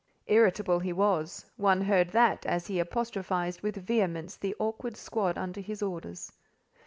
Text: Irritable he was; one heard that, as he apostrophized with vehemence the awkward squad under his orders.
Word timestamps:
Irritable 0.25 0.79
he 0.79 0.91
was; 0.91 1.45
one 1.57 1.81
heard 1.81 2.09
that, 2.09 2.43
as 2.47 2.65
he 2.65 2.79
apostrophized 2.79 3.61
with 3.61 3.75
vehemence 3.75 4.35
the 4.35 4.55
awkward 4.57 4.97
squad 4.97 5.37
under 5.37 5.61
his 5.61 5.83
orders. 5.83 6.31